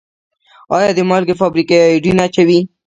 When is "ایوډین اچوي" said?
1.89-2.59